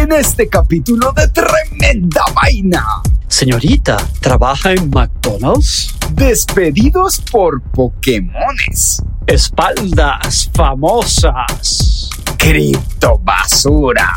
[0.00, 2.84] En este capítulo de Tremenda Vaina.
[3.28, 5.94] Señorita, ¿trabaja en McDonald's?
[6.12, 9.02] Despedidos por Pokémones.
[9.26, 12.10] Espaldas famosas.
[12.36, 14.10] Cripto basura.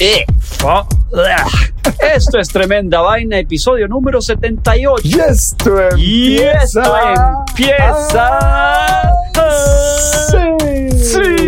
[0.00, 0.24] Eh,
[0.64, 0.86] ugh.
[2.14, 5.02] Esto es Tremenda Vaina, episodio número 78.
[5.06, 6.82] Y esto Y empieza.
[6.82, 6.96] esto
[7.48, 8.38] empieza.
[10.30, 10.90] Sí.
[10.98, 11.39] Sí.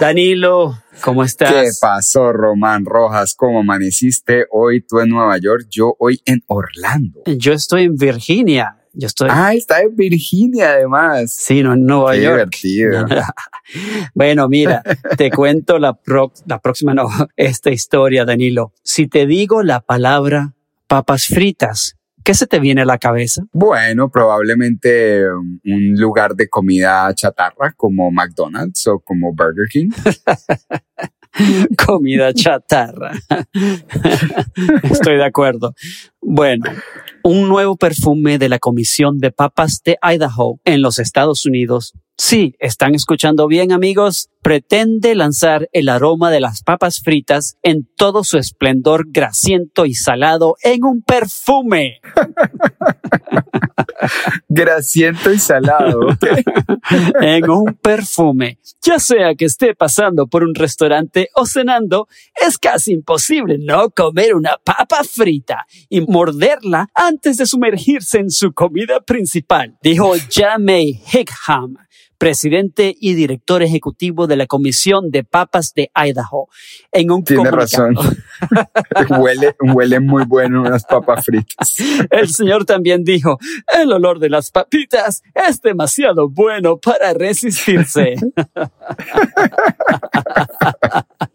[0.00, 1.52] Danilo, ¿cómo estás?
[1.52, 3.34] ¿Qué pasó, Román Rojas?
[3.36, 5.66] ¿Cómo amaneciste hoy tú en Nueva York?
[5.70, 7.20] Yo hoy en Orlando.
[7.26, 8.76] Yo estoy en Virginia.
[8.94, 9.28] Yo estoy.
[9.30, 11.34] Ah, está en Virginia además.
[11.34, 12.56] Sí, no en Nueva Qué York.
[12.62, 13.06] divertido.
[14.14, 14.82] bueno, mira,
[15.18, 17.06] te cuento la, pro- la próxima, no,
[17.36, 18.72] esta historia, Danilo.
[18.82, 20.54] Si te digo la palabra
[20.86, 21.96] papas fritas,
[22.30, 23.42] ¿qué se te viene a la cabeza?
[23.52, 29.88] Bueno, probablemente um, un lugar de comida chatarra como McDonald's o como Burger King.
[31.86, 33.10] Comida chatarra.
[34.84, 35.74] Estoy de acuerdo.
[36.22, 36.70] Bueno,
[37.22, 41.94] un nuevo perfume de la Comisión de Papas de Idaho en los Estados Unidos.
[42.22, 44.28] Sí, están escuchando bien amigos.
[44.42, 50.56] Pretende lanzar el aroma de las papas fritas en todo su esplendor grasiento y salado
[50.62, 52.00] en un perfume.
[54.48, 56.00] Grasiento y salado.
[57.20, 58.58] en un perfume.
[58.82, 62.08] Ya sea que esté pasando por un restaurante o cenando,
[62.46, 65.66] es casi imposible no comer una papa frita
[66.10, 71.76] morderla antes de sumergirse en su comida principal, dijo Jamie Higham,
[72.18, 76.48] presidente y director ejecutivo de la Comisión de Papas de Idaho,
[76.92, 77.92] en un Tiene comunicado.
[77.92, 78.16] razón.
[79.20, 81.76] huele, huele muy bueno unas papas fritas.
[82.10, 83.38] El señor también dijo,
[83.80, 88.16] el olor de las papitas es demasiado bueno para resistirse.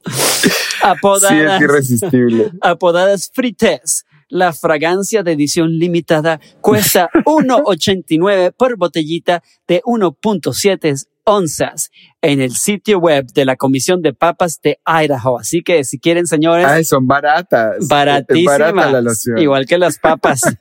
[0.07, 2.51] Sí, es apodadas, irresistible.
[2.61, 4.05] apodadas frites.
[4.27, 11.91] La fragancia de edición limitada cuesta 1.89 por botellita de 1.7 onzas
[12.21, 15.39] en el sitio web de la Comisión de Papas de Idaho.
[15.39, 17.87] Así que si quieren, señores, Ay, son baratas.
[17.87, 18.59] Baratísimas.
[18.59, 19.37] barata la loción.
[19.37, 20.41] Igual que las papas.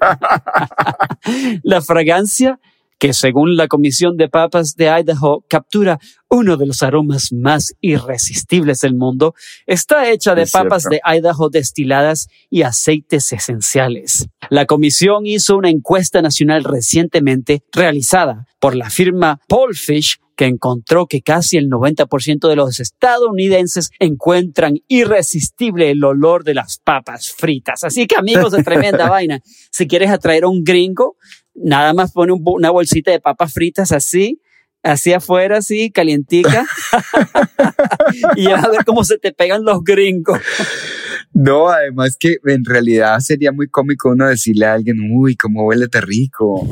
[1.62, 2.60] la fragancia,
[3.00, 8.82] que según la Comisión de Papas de Idaho captura uno de los aromas más irresistibles
[8.82, 9.34] del mundo,
[9.66, 10.98] está hecha de Es papas cierto.
[11.04, 14.28] de Idaho destiladas y aceites esenciales.
[14.50, 21.20] La comisión hizo una encuesta nacional recientemente realizada por la firma Polfish que encontró que
[21.20, 27.84] casi el 90% de los estadounidenses encuentran irresistible el olor de las papas fritas.
[27.84, 31.16] Así que amigos de tremenda vaina, si quieres atraer a un gringo,
[31.54, 34.40] nada más pone un una bolsita de papas fritas así,
[34.82, 36.66] así afuera, así, calientica,
[38.36, 40.40] y vas a ver cómo se te pegan los gringos.
[41.32, 45.86] No, además que en realidad sería muy cómico uno decirle a alguien, uy, cómo huele
[45.90, 46.66] de rico.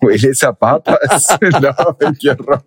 [0.00, 1.26] huele a papas.
[1.60, 2.64] no, qué horror.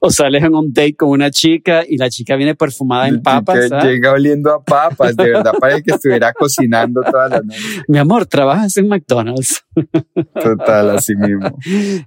[0.00, 3.68] O sales en un date con una chica y la chica viene perfumada en papas.
[3.68, 3.84] ¿sabes?
[3.84, 7.58] Llega oliendo a papas, de verdad, parece que estuviera cocinando toda la noche.
[7.88, 9.64] Mi amor, trabajas en McDonald's.
[10.42, 11.58] Total, así mismo.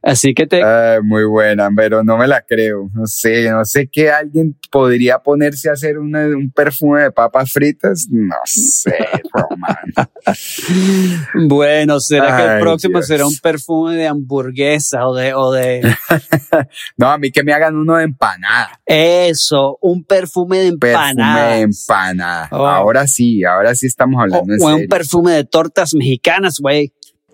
[0.02, 0.64] Así que te.
[0.64, 2.90] Ay, muy buena, pero no me la creo.
[2.94, 7.49] No sé, no sé que alguien podría ponerse a hacer una- un perfume de papas
[7.52, 8.08] fritas.
[8.10, 8.96] No sé,
[9.34, 9.78] Román.
[11.48, 13.08] Bueno, será que el próximo Dios.
[13.08, 15.82] será un perfume de hamburguesa o de, o de
[16.98, 18.80] No, a mí que me hagan uno de empanada.
[18.86, 21.50] eso, un perfume de Perfume empanadas.
[21.52, 22.48] de empanada.
[22.52, 22.68] Oh.
[22.68, 24.90] Ahora sí, ahora sí estamos O, hablando en o un serio.
[24.90, 26.94] perfume de tortas mexicanas, güey.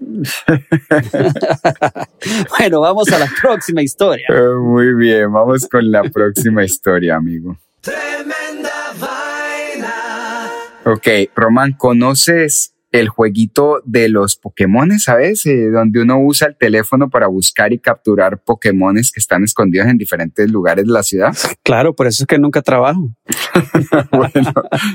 [2.59, 4.27] bueno, vamos a la próxima historia.
[4.61, 7.57] Muy bien, vamos con la próxima historia, amigo.
[10.85, 15.43] Ok, Román, ¿conoces el jueguito de los Pokémones, sabes?
[15.47, 19.97] Eh, donde uno usa el teléfono para buscar y capturar Pokémones que están escondidos en
[19.97, 21.35] diferentes lugares de la ciudad.
[21.63, 23.09] Claro, por eso es que nunca trabajo.
[24.11, 24.53] bueno,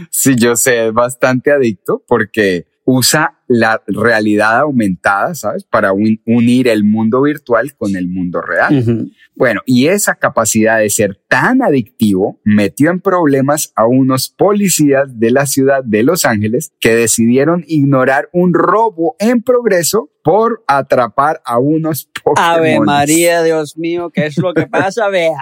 [0.09, 5.64] sí, yo sé, es bastante adicto porque usa la realidad aumentada, ¿sabes?
[5.64, 9.11] Para un- unir el mundo virtual con el mundo real.
[9.35, 15.32] Bueno, y esa capacidad de ser tan adictivo metió en problemas a unos policías de
[15.32, 21.58] la ciudad de Los Ángeles que decidieron ignorar un robo en progreso por atrapar a
[21.58, 22.50] unos Pokémon.
[22.50, 25.08] Ave María, Dios mío, ¿qué es lo que pasa?
[25.11, 25.35] Vea.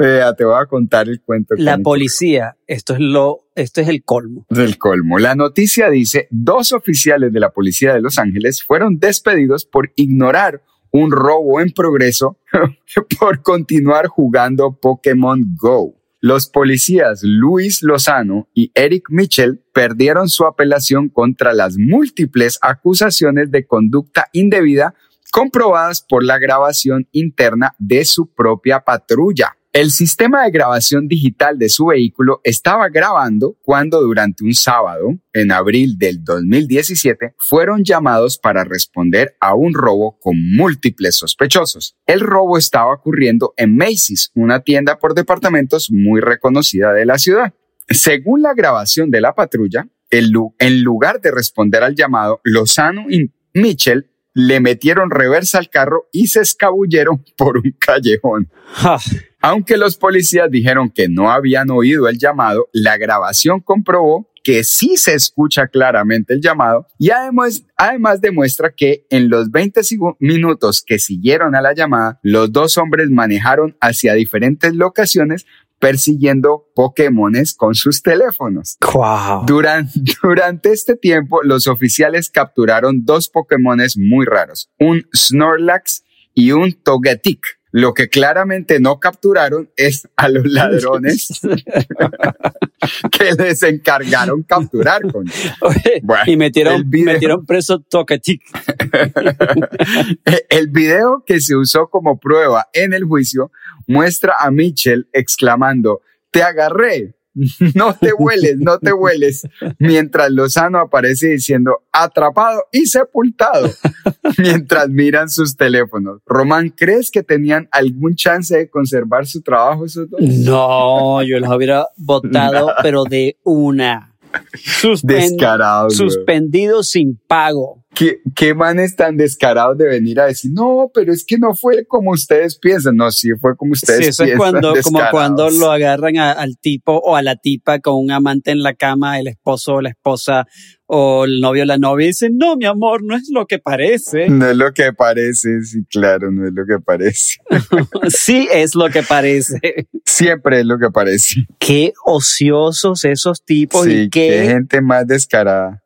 [0.00, 1.54] Vea, te voy a contar el cuento.
[1.58, 4.46] La cómico policía, esto es lo, esto es el colmo.
[4.48, 5.18] del colmo.
[5.18, 10.62] La noticia dice, dos oficiales de la policía de Los Ángeles fueron despedidos por ignorar
[10.90, 12.38] un robo en progreso
[13.20, 15.94] por continuar jugando Pokémon Go.
[16.22, 23.66] Los policías Luis Lozano y Eric Mitchell perdieron su apelación contra las múltiples acusaciones de
[23.66, 24.94] conducta indebida
[25.30, 29.56] comprobadas por la grabación interna de su propia patrulla.
[29.72, 35.52] El sistema de grabación digital de su vehículo estaba grabando cuando durante un sábado, en
[35.52, 41.96] abril del 2017, fueron llamados para responder a un robo con múltiples sospechosos.
[42.04, 47.54] El robo estaba ocurriendo en Macy's, una tienda por departamentos muy reconocida de la ciudad.
[47.88, 54.10] Según la grabación de la patrulla, en lugar de responder al llamado, Lozano y Mitchell
[54.34, 58.50] le metieron reversa al carro y se escabulleron por un callejón.
[59.40, 64.96] Aunque los policías dijeron que no habían oído el llamado, la grabación comprobó que sí
[64.96, 70.82] se escucha claramente el llamado y además, además demuestra que en los 20 sigu- minutos
[70.86, 75.44] que siguieron a la llamada, los dos hombres manejaron hacia diferentes locaciones
[75.78, 78.76] persiguiendo Pokémones con sus teléfonos.
[78.92, 79.44] Wow.
[79.46, 79.92] Durante,
[80.22, 86.04] durante este tiempo, los oficiales capturaron dos Pokémones muy raros, un Snorlax
[86.34, 87.59] y un Togetic.
[87.72, 91.40] Lo que claramente no capturaron es a los ladrones
[93.12, 95.02] que les encargaron capturar.
[95.10, 95.26] Con.
[95.60, 98.42] Oye, Bueno, y metieron, video- metieron preso Tocatic.
[100.48, 103.50] El video que se usó como prueba en el juicio
[103.86, 107.14] muestra a Mitchell exclamando, te agarré,
[107.74, 109.46] no te hueles, no te hueles,
[109.78, 113.70] mientras Lozano aparece diciendo, atrapado y sepultado,
[114.38, 116.20] mientras miran sus teléfonos.
[116.26, 120.20] Román, ¿crees que tenían algún chance de conservar su trabajo esos dos?
[120.20, 124.14] No, yo los hubiera votado, pero de una.
[124.54, 125.90] Suspen- güey.
[125.90, 127.79] suspendido sin pago.
[128.00, 131.84] ¿Qué, qué manes tan descarados de venir a decir, no, pero es que no fue
[131.86, 132.96] como ustedes piensan.
[132.96, 134.52] No, sí fue como ustedes Sí, eso es piensan.
[134.52, 138.52] cuando, como cuando lo agarran a- al tipo o a la tipa con un amante
[138.52, 140.46] en la cama, el esposo o la esposa
[140.92, 144.28] o el novio o la novia, dicen, no, mi amor, no es lo que parece.
[144.28, 147.38] No es lo que parece, sí, claro, no es lo que parece.
[148.08, 149.60] sí, es lo que parece.
[150.04, 151.46] Siempre es lo que parece.
[151.60, 155.80] Qué ociosos esos tipos Sí, y qué qué, gente más descarada.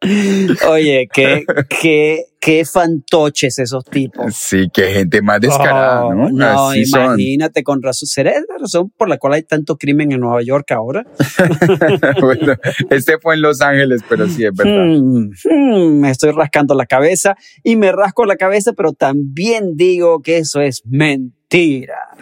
[0.68, 4.34] oye, qué, qué, qué fantoches esos tipos.
[4.34, 6.30] Sí, qué gente más descarada, Oh, ¿no?
[6.30, 7.04] No, Así son.
[7.04, 8.06] imagínate con razón.
[8.06, 11.06] ¿Será la razón por la cual hay tanto crimen en Nueva York ahora?
[12.20, 12.54] bueno,
[12.90, 14.84] este fue en Los Ángeles, pero sí es verdad.
[14.86, 20.20] Hmm, hmm, me estoy rascando la cabeza y me rasco la cabeza, pero también digo
[20.20, 21.43] que eso es mentira.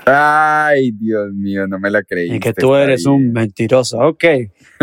[0.05, 2.35] Ay, Dios mío, no me la creí.
[2.35, 3.99] Y que tú eres un mentiroso.
[3.99, 4.25] Ok,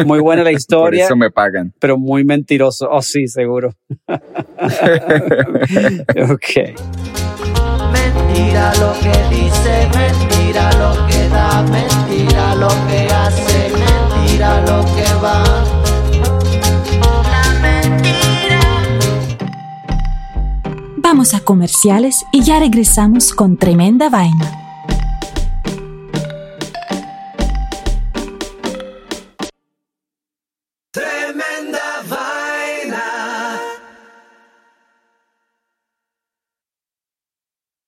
[0.05, 1.73] muy buena la Por historia, eso me pagan.
[1.79, 2.89] pero muy mentiroso.
[2.89, 3.75] Oh, sí, seguro.
[6.29, 6.49] ok.
[7.91, 15.13] Mentira lo que dice, mentira lo que da, mentira lo que hace, mentira lo que
[15.23, 15.78] va.
[21.11, 24.51] Vamos a comerciales y ya regresamos con tremenda vaina.
[30.91, 33.59] Tremenda vaina.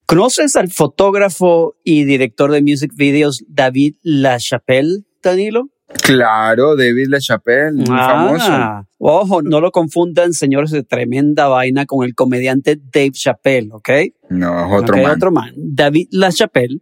[0.04, 5.71] ¿Conoces al fotógrafo y director de music videos David LaChapelle, Danilo?
[6.02, 8.46] Claro, David LaChapelle, muy famoso.
[8.48, 13.88] Ah, ojo, no lo confundan, señores de tremenda vaina, con el comediante Dave Chappelle, ¿ok?
[14.30, 15.10] No, es otro man.
[15.12, 15.52] otro man.
[15.56, 16.80] David LaChapelle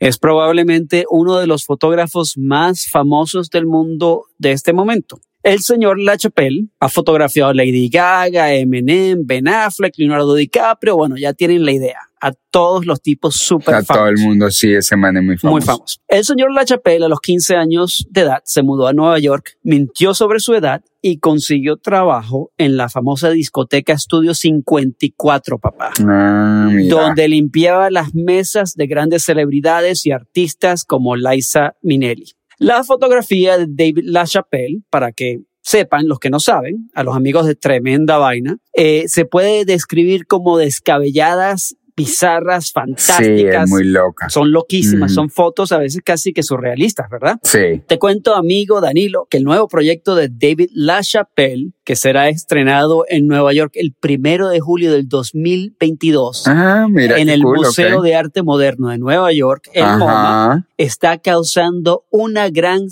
[0.00, 5.20] es probablemente uno de los fotógrafos más famosos del mundo de este momento.
[5.46, 10.96] El señor LaChapelle ha fotografiado a Lady Gaga, Eminem, Ben Affleck, Leonardo DiCaprio.
[10.96, 12.00] Bueno, ya tienen la idea.
[12.20, 13.96] A todos los tipos súper A famosos.
[13.96, 15.52] todo el mundo, sí, ese man es muy famoso.
[15.52, 16.00] Muy famoso.
[16.08, 20.14] El señor LaChapelle a los 15 años de edad se mudó a Nueva York, mintió
[20.14, 25.92] sobre su edad y consiguió trabajo en la famosa discoteca Studio 54, papá.
[26.00, 26.92] Ah, mira.
[26.92, 32.32] Donde limpiaba las mesas de grandes celebridades y artistas como Liza Minnelli.
[32.58, 37.46] La fotografía de David LaChapelle, para que sepan los que no saben, a los amigos
[37.46, 43.64] de Tremenda Vaina, eh, se puede describir como descabelladas, bizarras, Sí, fantásticas.
[43.64, 44.28] es muy loca.
[44.28, 47.38] Son loquísimas, son fotos a veces casi que surrealistas, ¿verdad?
[47.42, 47.82] Sí.
[47.86, 53.26] Te cuento, amigo Danilo, que el nuevo proyecto de David LaChapelle, que será estrenado en
[53.26, 57.18] Nueva York el primero de julio del 2022, Ah, mira.
[57.18, 62.50] en el cool, Museo de Arte Moderno de Nueva York, el MoMA, está causando una
[62.50, 62.82] gran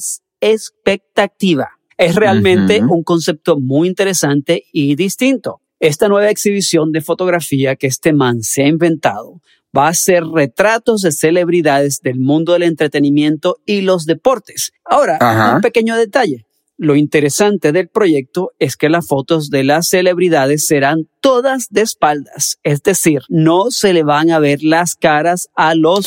[0.40, 1.70] expectativa.
[1.96, 5.61] Es realmente un concepto muy interesante y distinto.
[5.81, 9.40] Esta nueva exhibición de fotografía que este man se ha inventado
[9.76, 14.73] va a ser retratos de celebridades del mundo del entretenimiento y los deportes.
[14.85, 15.57] Ahora, Ajá.
[15.57, 16.47] un pequeño detalle.
[16.76, 22.59] Lo interesante del proyecto es que las fotos de las celebridades serán todas de espaldas,
[22.64, 26.07] es decir, no se le van a ver las caras a los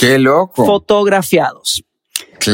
[0.54, 1.84] fotografiados.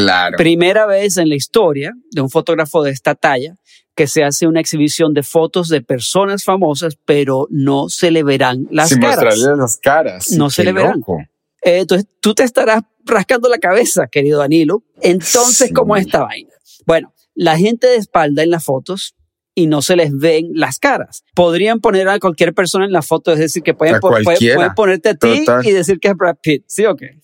[0.01, 0.37] Claro.
[0.37, 3.55] Primera vez en la historia de un fotógrafo de esta talla
[3.95, 8.67] que se hace una exhibición de fotos de personas famosas, pero no se le verán
[8.71, 9.23] las Sin caras.
[9.25, 10.31] mostrarle las caras.
[10.31, 10.95] No se le verán.
[10.97, 11.17] loco.
[11.61, 14.83] Eh, entonces tú te estarás rascando la cabeza, querido Danilo.
[15.01, 15.73] Entonces, Sí.
[15.73, 16.49] ¿cómo es esta vaina?
[16.85, 19.15] Bueno, la gente de espalda en las fotos
[19.55, 21.23] y no se les ven las caras.
[21.35, 24.73] Podrían poner a cualquier persona en la foto, es decir, que pueden, A po- pueden-
[24.75, 25.65] ponerte a ti Total.
[25.65, 27.19] y decir que es Brad Pitt, ¿sí o qué?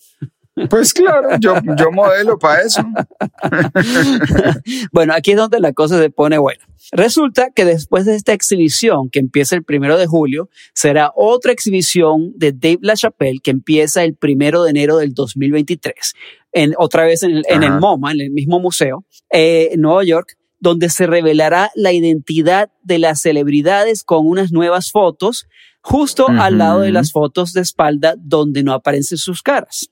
[0.68, 2.82] Pues claro, yo, yo modelo para eso.
[4.92, 6.64] bueno, aquí es donde la cosa se pone buena.
[6.92, 12.32] Resulta que después de esta exhibición que empieza el primero de julio, será otra exhibición
[12.36, 16.14] de Dave LaChapelle que empieza el primero de enero del 2023.
[16.52, 17.78] En, otra vez en el, en el.
[17.78, 22.98] MoMA, en el mismo museo, eh, en Nueva York, donde se revelará la identidad de
[22.98, 25.46] las celebridades con unas nuevas fotos
[25.82, 29.90] justo al lado de las fotos de espalda donde no aparecen sus caras.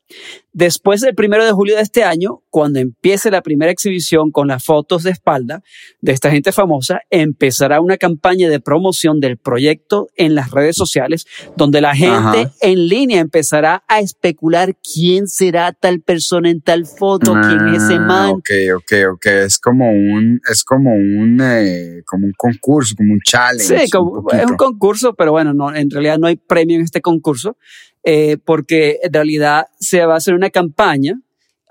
[0.53, 4.65] Después del primero de julio de este año, cuando empiece la primera exhibición con las
[4.65, 5.63] fotos de espalda
[6.01, 11.27] de esta gente famosa, empezará una campaña de promoción del proyecto en las redes sociales,
[11.57, 12.53] donde la gente Ajá.
[12.61, 17.95] en línea empezará a especular quién será tal persona en tal foto, quién es ese
[17.95, 18.31] Ah, man.
[18.31, 19.27] Ok, ok, ok.
[19.27, 23.65] Es como un, es como un, eh, como un concurso, como un challenge.
[23.65, 27.01] Sí, un es un concurso, pero bueno, no, en realidad no hay premio en este
[27.01, 27.57] concurso,
[28.05, 31.21] eh, porque en realidad se va a hacer una campaña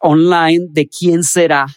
[0.02, 1.68] online de quién será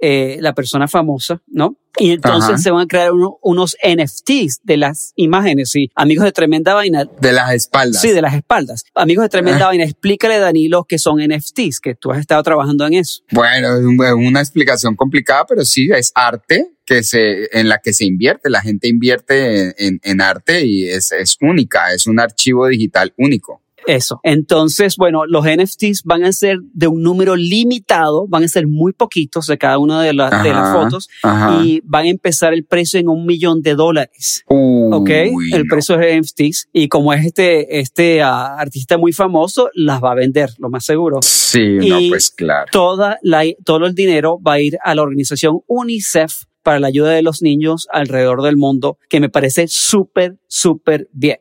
[0.00, 1.76] eh, la persona famosa, ¿no?
[1.98, 2.58] Y entonces Ajá.
[2.58, 7.04] se van a crear uno- unos NFTs de las imágenes, y amigos de Tremenda Vaina,
[7.20, 8.00] De las espaldas.
[8.00, 8.84] sí, de las espaldas.
[8.94, 12.94] Amigos de Tremenda Vaina, explícale, Danilo, que son NFTs, que tú has estado trabajando en
[12.94, 13.22] eso.
[13.32, 18.04] Bueno, es una explicación complicada, pero sí, es arte que se, en la que se
[18.04, 18.50] invierte.
[18.50, 23.12] La gente invierte en, en- en arte y es, es única, es un archivo digital
[23.18, 23.62] único.
[23.86, 24.20] Eso.
[24.22, 28.92] Entonces, bueno, los NFTs van a ser de un número limitado, van a ser muy
[28.92, 31.62] poquitos de cada una de, la- de las fotos Ajá.
[31.64, 34.44] y van a empezar el precio en un millón de dólares.
[34.46, 35.10] ¿Ok?
[35.32, 35.70] Uy, el no.
[35.70, 36.68] precio de NFTs.
[36.72, 40.84] Y como es este, este ah, artista muy famoso, las va a vender, lo más
[40.84, 41.18] seguro.
[41.22, 42.66] Sí, no, pues claro.
[42.70, 47.10] Toda la, todo el dinero va a ir a la organización UNICEF para la ayuda
[47.12, 51.38] de los niños alrededor del mundo, que me parece súper, súper bien.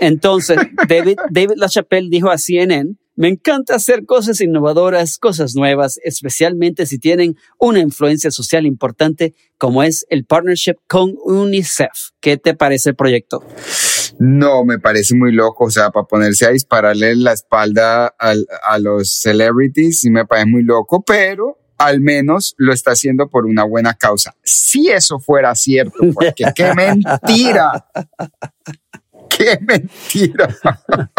[0.00, 6.86] Entonces, David, David LaChapelle dijo a CNN, me encanta hacer cosas innovadoras, cosas nuevas, especialmente
[6.86, 12.10] si tienen una influencia social importante como es el partnership con UNICEF.
[12.20, 13.42] ¿Qué te parece el proyecto?
[14.20, 15.64] No, me parece muy loco.
[15.64, 20.46] O sea, para ponerse a dispararle la espalda al- a los celebrities, sí me parece
[20.46, 24.34] muy loco, pero al menos lo está haciendo por una buena causa.
[24.44, 27.86] Si eso fuera cierto, porque qué mentira.
[29.38, 30.48] ¡Qué mentira!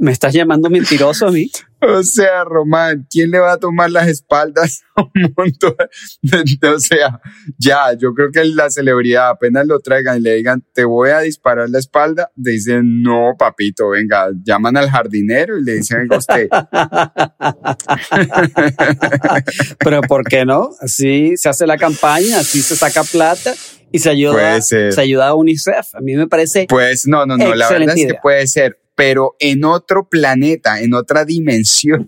[0.00, 1.50] ¿Me estás llamando mentiroso a mí?
[1.80, 5.74] O sea, Román, ¿quién le va a tomar las espaldas a un montón?
[6.76, 7.20] o sea,
[7.58, 11.18] ya, yo creo que la celebridad apenas lo traigan y le digan, te voy a
[11.18, 16.48] disparar la espalda, dicen, no, papito, venga, llaman al jardinero y le dicen, venga usted.
[19.80, 20.70] Pero ¿por qué no?
[20.80, 23.52] Así se hace la campaña, así se saca plata
[23.92, 25.94] y se ayuda, se ayuda a UNICEF.
[25.94, 29.36] A mí me parece Pues no, no, no, la verdad es que puede ser, pero
[29.38, 32.06] en otro planeta, en otra dimensión,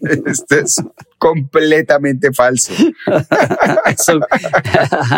[0.26, 0.76] esto es
[1.18, 2.72] completamente falso.
[3.86, 4.20] eso-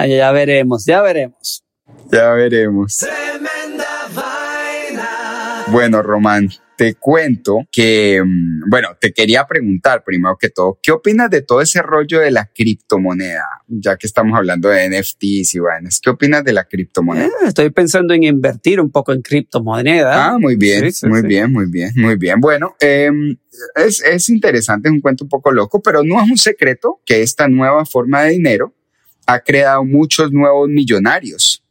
[0.09, 1.65] ya veremos, ya veremos.
[2.11, 2.97] Ya veremos.
[2.97, 5.65] Tremenda vaina.
[5.69, 11.29] Bueno, Román, te cuento que, mm, bueno, te quería preguntar primero que todo, ¿qué opinas
[11.29, 13.43] de todo ese rollo de la criptomoneda?
[13.67, 17.27] Ya que estamos hablando de NFTs y vainas, ¿qué opinas de la criptomoneda?
[17.27, 20.17] Eh, Estoy pensando en invertir un poco en criptomonedas.
[20.17, 21.27] Ah, muy bien, Sí, sí, muy sí.
[21.27, 22.39] bien, muy bien, muy bien.
[22.39, 23.11] Bueno, eh,
[23.75, 27.23] es, es interesante, es un cuento un poco loco, pero no es un secreto que
[27.23, 28.73] esta nueva forma de dinero
[29.27, 31.65] ha creado muchos nuevos millonarios.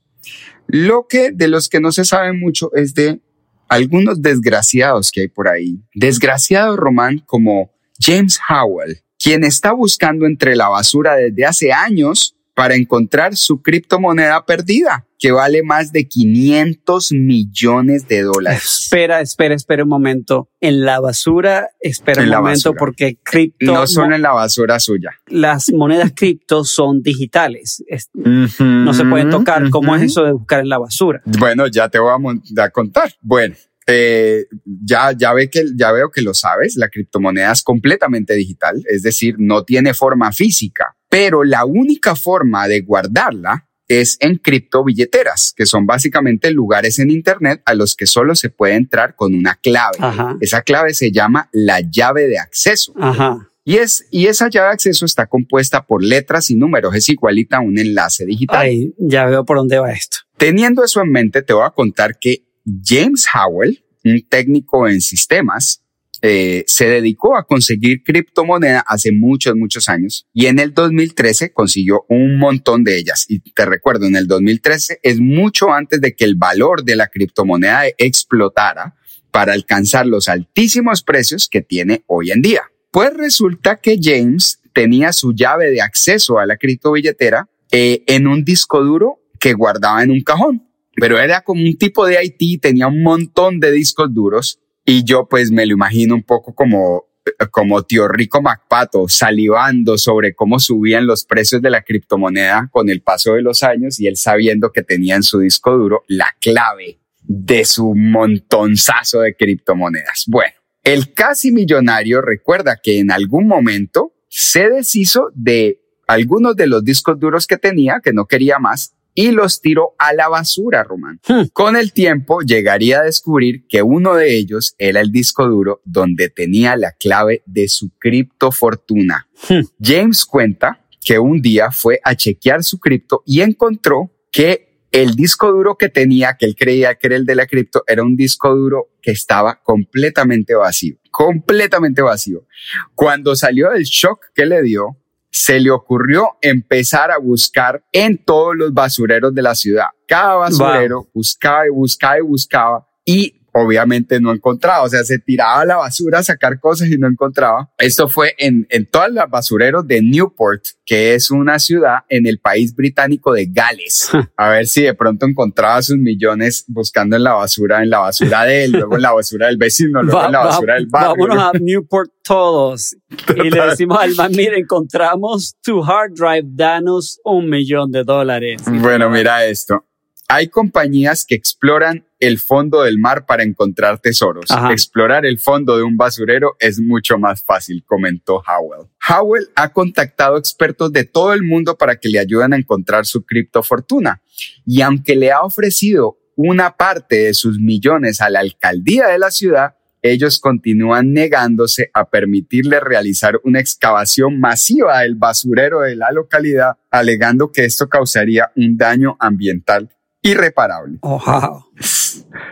[0.68, 3.22] Lo que de los que no se sabe mucho es de
[3.68, 5.80] algunos desgraciados que hay por ahí.
[5.94, 12.74] Desgraciados, Román, como James Howell, quien está buscando entre la basura desde hace años para
[12.74, 18.80] encontrar su criptomoneda perdida, que vale más de 500 millones de dólares.
[18.82, 20.50] Espera, espera, espera un momento.
[20.60, 22.80] En la basura, espera En un momento basura.
[22.80, 25.12] porque cripto, No solo en la basura suya.
[25.28, 27.84] las monedas cripto son digitales.
[27.88, 29.70] Es- no se pueden tocar.
[29.70, 31.22] ¿Cómo es eso de buscar en la basura?
[31.26, 32.12] Bueno, ya te voy
[32.58, 33.14] a, contar.
[33.22, 33.54] Bueno,
[33.86, 38.84] eh, ya, ya, ve que, ya veo que lo sabes, la criptomoneda es completamente digital,
[38.90, 45.54] es decir, no tiene forma física, pero la única forma de guardarla es en criptobilleteras,
[45.56, 49.56] que son básicamente lugares en Internet a los que solo se puede entrar con una
[49.56, 49.98] clave.
[50.00, 50.36] Ajá.
[50.42, 52.94] Esa clave se llama la llave de acceso.
[53.00, 53.48] Ajá.
[53.64, 57.58] Y, es, y esa llave de acceso está compuesta por letras y números, es igualita
[57.58, 58.62] a un enlace digital.
[58.62, 60.20] Ay, ya veo por dónde va esto.
[60.38, 62.46] Teniendo eso en mente, te voy a contar que
[62.84, 65.84] James Howell, un técnico en sistemas,
[66.22, 72.06] eh, se dedicó a conseguir criptomoneda hace muchos, muchos años y en el 2013 consiguió
[72.10, 73.26] un montón de ellas.
[73.28, 77.08] Y te recuerdo, en el 2013 es mucho antes de que el valor de la
[77.08, 78.96] criptomoneda explotara
[79.32, 82.62] para alcanzar los altísimos precios que tiene hoy en día.
[82.92, 88.44] Pues resulta que James tenía su llave de acceso a la criptobilletera eh, en un
[88.44, 90.68] disco duro que guardaba en un cajón.
[90.96, 95.28] Pero era como un tipo de IT, tenía un montón de discos duros y yo
[95.28, 97.06] pues me lo imagino un poco como
[97.52, 103.02] como tío Rico MacPato salivando sobre cómo subían los precios de la criptomoneda con el
[103.02, 107.02] paso de los años y él sabiendo que tenía en su disco duro la clave
[107.22, 110.24] de su montonzazo de criptomonedas.
[110.28, 116.86] Bueno, el casi millonario recuerda que en algún momento se deshizo de algunos de los
[116.86, 121.20] discos duros que tenía, que no quería más, y los tiró a la basura, Román.
[121.28, 121.48] Hmm.
[121.52, 126.30] Con el tiempo llegaría a descubrir que uno de ellos era el disco duro donde
[126.30, 129.28] tenía la clave de su criptofortuna.
[129.50, 129.62] Hmm.
[129.82, 135.52] James cuenta que un día fue a chequear su cripto y encontró que el disco
[135.52, 138.56] duro que tenía, que él creía que era el de la cripto, era un disco
[138.56, 142.46] duro que estaba completamente vacío, completamente vacío.
[142.94, 144.96] Cuando salió del shock que le dio,
[145.38, 149.86] se le ocurrió empezar a buscar en todos los basureros de la ciudad.
[150.08, 155.62] Cada basurero buscaba y buscaba y buscaba y obviamente no encontraba, o sea, se tiraba
[155.62, 157.72] a la basura a sacar cosas y no encontraba.
[157.78, 162.40] Esto fue en, en todas las basureros de Newport, que es una ciudad en el
[162.40, 164.10] país británico de Gales.
[164.38, 168.44] A ver si de pronto encontraba sus millones buscando en la basura, en la basura
[168.46, 170.88] de él, luego en la basura del vecino, luego Va- en la va- basura del
[170.88, 171.26] barrio.
[171.28, 172.96] Vámonos a Newport todos.
[173.36, 178.62] Y le decimos al man, mira, encontramos tu hard drive, danos un millón de dólares.
[178.66, 179.84] Bueno, mira esto.
[180.30, 184.50] Hay compañías que exploran el fondo del mar para encontrar tesoros.
[184.50, 184.72] Ajá.
[184.72, 188.88] Explorar el fondo de un basurero es mucho más fácil, comentó Howell.
[189.10, 193.26] Howell ha contactado expertos de todo el mundo para que le ayuden a encontrar su
[193.26, 194.22] criptofortuna.
[194.66, 199.32] Y aunque le ha ofrecido una parte de sus millones a la alcaldía de la
[199.32, 206.78] ciudad, ellos continúan negándose a permitirle realizar una excavación masiva del basurero de la localidad,
[206.92, 209.90] alegando que esto causaría un daño ambiental
[210.22, 211.00] irreparable.
[211.02, 211.66] Oh, wow.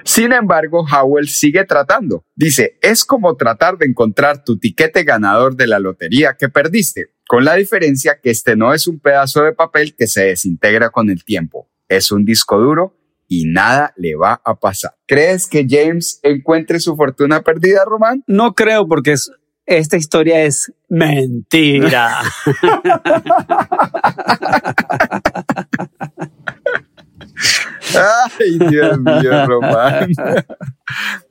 [0.03, 2.23] Sin embargo, Howell sigue tratando.
[2.35, 7.43] Dice, es como tratar de encontrar tu tiquete ganador de la lotería que perdiste, con
[7.45, 11.23] la diferencia que este no es un pedazo de papel que se desintegra con el
[11.23, 12.95] tiempo, es un disco duro
[13.27, 14.95] y nada le va a pasar.
[15.07, 18.23] ¿Crees que James encuentre su fortuna perdida, Román?
[18.27, 19.31] No creo porque es-
[19.65, 22.19] esta historia es mentira.
[28.39, 30.11] Ay, Dios mío, Román.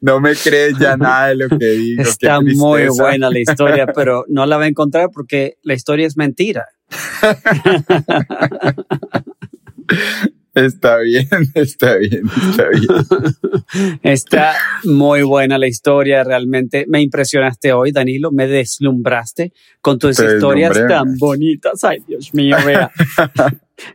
[0.01, 2.03] No me crees ya nada de lo que digo.
[2.03, 6.17] Está muy buena la historia, pero no la va a encontrar porque la historia es
[6.17, 6.67] mentira.
[10.55, 13.99] Está bien, está bien, está bien.
[14.03, 20.27] Está muy buena la historia, realmente me impresionaste hoy, Danilo, me deslumbraste con tus Te
[20.27, 21.83] historias tan bonitas.
[21.83, 22.91] Ay, Dios mío, vea.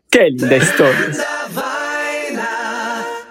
[0.09, 1.38] Qué linda historia.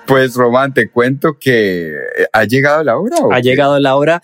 [0.09, 1.93] Pues, Román, te cuento que
[2.33, 3.17] ha llegado la hora.
[3.23, 4.21] ¿o Ha llegado la hora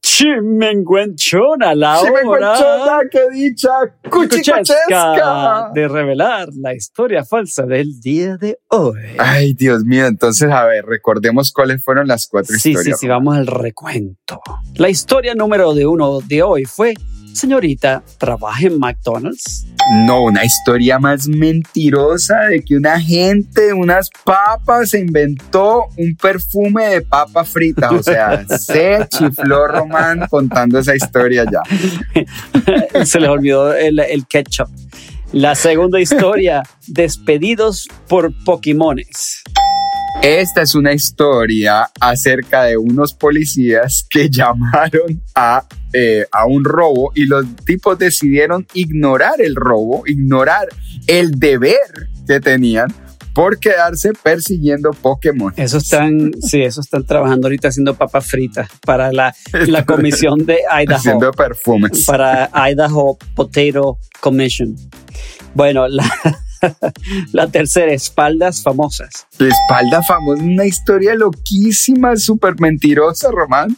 [0.00, 3.68] chimenguenchona, la Sí, hora qué dicha,
[4.10, 5.70] cuchesca cuchicuchesca.
[5.74, 9.00] de revelar la historia falsa del día de hoy.
[9.18, 10.06] Ay, Dios mío.
[10.06, 13.00] Entonces, a ver, recordemos cuáles fueron las cuatro Sí, sí, historias.
[13.00, 14.40] sí, vamos al recuento.
[14.76, 16.94] La historia número de uno de hoy fue,
[17.34, 19.66] señorita, ¿trabaja en McDonald's?
[20.06, 26.14] No, una historia más mentirosa de que una gente de unas papas se inventó un
[26.14, 27.90] perfume de papa frita.
[27.90, 31.62] O sea, se chifló Román contando esa historia ya.
[33.04, 34.68] Se les olvidó el, el ketchup.
[35.32, 39.42] La segunda historia, despedidos por Pokémones.
[40.22, 47.12] Esta es una historia acerca de unos policías que llamaron a, eh, a un robo
[47.14, 50.68] y los tipos decidieron ignorar el robo, ignorar
[51.06, 52.88] el deber que tenían
[53.32, 55.54] por quedarse persiguiendo Pokémon.
[55.56, 59.32] Eso están, sí, eso están trabajando ahorita haciendo papas fritas para la,
[59.68, 60.98] la comisión de Idaho.
[60.98, 62.04] Haciendo perfumes.
[62.04, 64.74] para Idaho Potato Commission.
[65.54, 66.04] Bueno, la,
[67.32, 69.26] la tercera, espaldas famosas.
[69.38, 73.76] La espalda famosa, una historia loquísima, súper mentirosa, Román,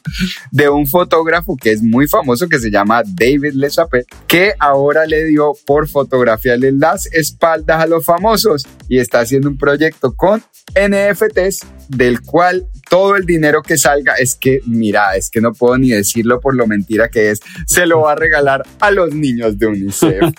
[0.50, 5.24] de un fotógrafo que es muy famoso, que se llama David LeChapelle, que ahora le
[5.24, 10.42] dio por fotografiarle las espaldas a los famosos y está haciendo un proyecto con
[10.74, 15.76] NFTs del cual todo el dinero que salga es que, mira, es que no puedo
[15.78, 19.58] ni decirlo por lo mentira que es, se lo va a regalar a los niños
[19.58, 20.20] de UNICEF.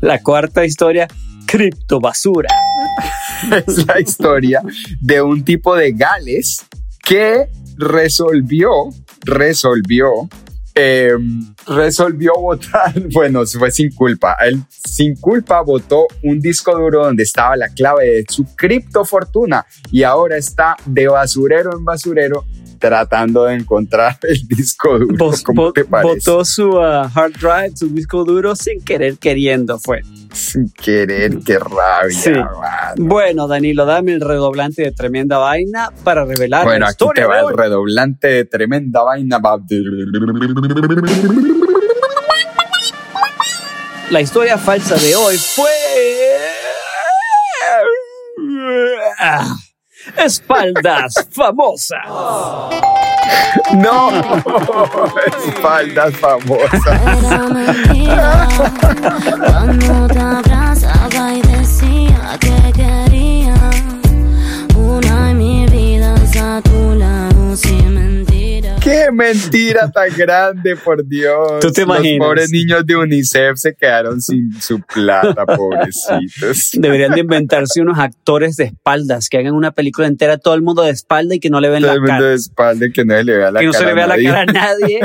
[0.00, 1.08] La cuarta historia,
[1.46, 2.50] criptobasura.
[3.66, 4.62] es la historia
[5.00, 6.66] de un tipo de Gales
[7.02, 8.90] que resolvió,
[9.24, 10.28] resolvió,
[10.74, 11.12] eh,
[11.66, 17.56] resolvió votar, bueno, fue sin culpa, él sin culpa votó un disco duro donde estaba
[17.56, 22.44] la clave de su criptofortuna y ahora está de basurero en basurero
[22.80, 25.16] tratando de encontrar el disco duro.
[25.16, 26.14] Vos- ¿Cómo te parece?
[26.30, 26.80] Votó su uh,
[27.14, 30.02] hard drive, su disco duro, sin querer queriendo fue.
[30.32, 32.10] Sin querer, qué rabia.
[32.10, 32.32] Sí.
[32.96, 37.28] Bueno, Danilo, dame el redoblante de tremenda vaina para revelar Bueno, la aquí historia te
[37.28, 39.38] va el redoblante de tremenda vaina.
[39.38, 39.58] va-
[44.10, 45.68] La historia falsa de hoy fue...
[49.18, 49.54] Ah,
[50.16, 52.04] Espaldas famosas.
[53.74, 54.10] No,
[55.46, 57.00] espaldas famosas.
[57.24, 58.48] Era mentira
[59.46, 63.54] cuando te abrazaba y decía que quería
[64.76, 66.99] una y mi vida es a tu lado.
[68.90, 71.60] Qué mentira tan grande, por Dios.
[71.60, 72.18] ¿Tú te imaginas?
[72.18, 76.70] Los pobres niños de UNICEF se quedaron sin su plata, pobrecitos.
[76.72, 80.82] Deberían de inventarse unos actores de espaldas que hagan una película entera todo el mundo
[80.82, 82.26] de espalda y que no le ven Todo la el mundo cara.
[82.26, 83.84] de espalda y que no se le vea la que no cara.
[83.84, 85.00] se le vea a la cara a nadie.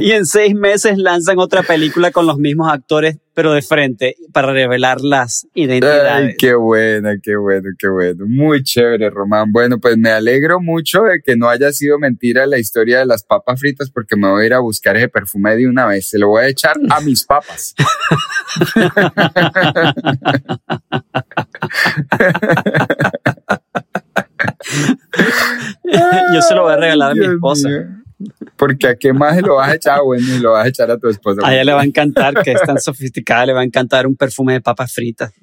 [0.00, 4.16] y, y en seis meses lanzan otra película con los mismos actores, pero de frente,
[4.32, 6.30] para revelar las identidades.
[6.30, 8.24] Ay, qué buena, qué bueno, qué bueno.
[8.26, 9.52] Muy chévere, Román.
[9.52, 13.22] Bueno, pues me alegro mucho de que no haya sido mentira la historia de las
[13.22, 16.08] papas fritas porque me voy a ir a buscar ese perfume de una vez.
[16.08, 17.76] Se lo voy a echar a mis papas.
[26.34, 27.68] Yo se lo voy a regalar a mi esposa.
[27.68, 27.97] mío.
[28.58, 30.98] Porque a qué más lo vas a echar, bueno, y lo vas a echar a
[30.98, 31.40] tu esposa.
[31.44, 34.16] A ella le va a encantar, que es tan sofisticada, le va a encantar un
[34.16, 35.32] perfume de papas fritas.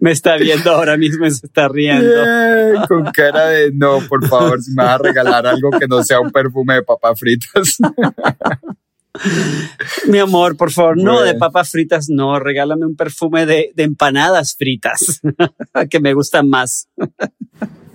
[0.00, 2.10] Me está viendo ahora mismo y se está riendo.
[2.88, 6.20] Con cara de no, por favor, si me vas a regalar algo que no sea
[6.20, 7.78] un perfume de papas fritas.
[10.06, 14.56] Mi amor, por favor, no de papas fritas, no, regálame un perfume de, de empanadas
[14.56, 15.20] fritas,
[15.90, 16.88] que me gustan más.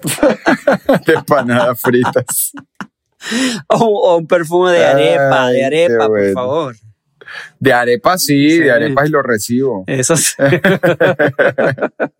[1.05, 2.51] de empanadas fritas.
[3.69, 6.75] O, o un perfume de arepa, Ay, de arepa, por favor.
[7.59, 8.59] De arepas sí, Sí.
[8.59, 9.83] de arepas y lo recibo.
[9.87, 10.33] Eso sí.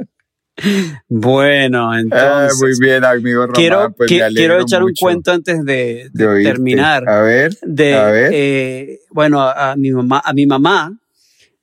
[1.10, 2.58] bueno, Ah, entonces.
[2.62, 3.56] muy bien, amigo Román.
[3.56, 6.52] quiero, pues qui- quiero echar un cuento antes de, de de oírte.
[6.54, 7.08] terminar.
[7.10, 8.32] A ver, de a ver.
[8.34, 10.98] eh, bueno a, a mi mamá a mi mamá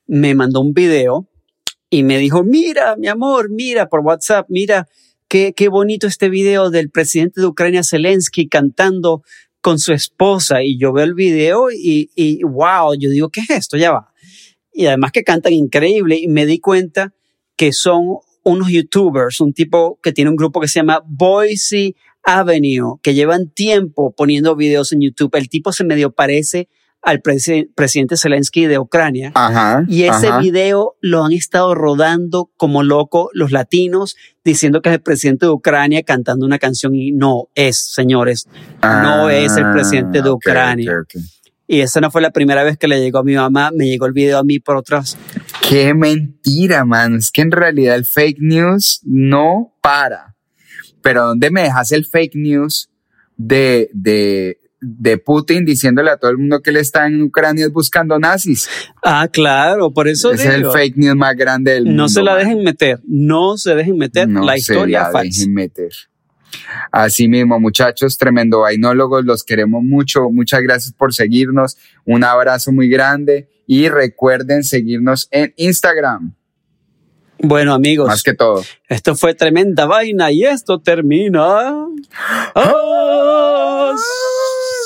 [0.06, 1.26] me mandó un video
[1.88, 4.86] y me dijo mira mi amor mira por WhatsApp mira
[5.32, 9.22] qué, bonito este video del presidente de Ucrania Zelensky cantando
[9.62, 10.62] con su esposa.
[10.62, 14.12] Y yo veo el video y, y wow yo digo qué es esto ya va.
[14.74, 16.18] Y además que cantan increíble.
[16.18, 17.14] Y me di cuenta
[17.56, 22.98] que son unos youtubers, un tipo que tiene un grupo que se llama Boise Avenue,
[23.02, 25.34] que llevan tiempo poniendo videos en YouTube.
[25.36, 26.68] El tipo se medio parece
[27.02, 29.32] al presi- presidente Zelensky de Ucrania.
[29.34, 29.84] Ajá.
[29.88, 30.38] Y ese ajá.
[30.38, 35.52] video lo han estado rodando como loco los latinos, diciendo que es el presidente de
[35.52, 38.46] Ucrania cantando una canción y no es, señores,
[38.82, 40.92] no es el presidente de Ah, Ucrania.
[41.66, 44.06] Y esa no fue la primera vez que le llegó a mi mamá, me llegó
[44.06, 45.16] el video a mí por otras.
[45.68, 47.16] Qué mentira, man.
[47.16, 50.36] Es que en realidad el fake news no para.
[51.02, 52.90] Pero ¿dónde me dejas el fake news
[53.36, 58.18] de, de, de Putin diciéndole a todo el mundo que él está en Ucrania buscando
[58.18, 58.68] nazis?
[59.02, 62.02] Ah, claro, por eso Ese es el digo, fake news más grande del mundo.
[62.02, 65.38] no se la dejen meter, no se dejen meter No la se historia la falsa.
[65.40, 65.90] dejen meter.
[66.90, 70.28] Así mismo, muchachos, tremendo vainólogos, los queremos mucho.
[70.30, 71.78] Muchas gracias por seguirnos.
[72.04, 76.34] Un abrazo muy grande y recuerden seguirnos en Instagram,
[77.38, 78.62] Bueno, amigos, más que todo.
[78.88, 81.72] esto fue tremenda vaina y esto termina.